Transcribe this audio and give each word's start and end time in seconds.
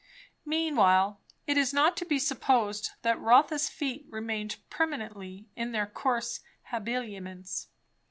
Meanwhile, 0.47 1.21
it 1.45 1.59
is 1.59 1.75
not 1.75 1.95
to 1.97 2.05
be 2.07 2.17
supposed 2.17 2.89
that 3.03 3.19
Rotha's 3.19 3.69
feet 3.69 4.07
remained 4.09 4.55
permanently 4.71 5.45
in 5.55 5.73
their 5.73 5.85
coarse 5.85 6.39
habiliments. 6.71 7.67